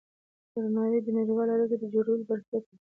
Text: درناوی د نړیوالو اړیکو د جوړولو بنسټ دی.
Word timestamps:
درناوی 0.53 0.99
د 1.03 1.07
نړیوالو 1.17 1.51
اړیکو 1.55 1.75
د 1.81 1.83
جوړولو 1.93 2.27
بنسټ 2.29 2.63
دی. 2.69 2.77